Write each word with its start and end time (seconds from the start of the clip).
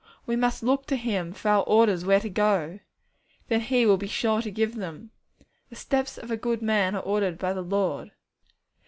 We 0.25 0.35
must 0.35 0.63
look 0.63 0.87
to 0.87 0.95
Him 0.95 1.31
for 1.31 1.49
our 1.49 1.63
orders 1.65 2.03
where 2.03 2.19
to 2.21 2.27
go. 2.27 2.79
Then 3.49 3.61
He 3.61 3.85
will 3.85 3.97
be 3.97 4.07
sure 4.07 4.41
to 4.41 4.49
give 4.49 4.77
them. 4.77 5.11
'The 5.69 5.75
steps 5.75 6.17
of 6.17 6.31
a 6.31 6.37
good 6.37 6.63
man 6.63 6.95
are 6.95 7.03
ordered 7.03 7.37
by 7.37 7.53
the 7.53 7.61
Lord.' 7.61 8.09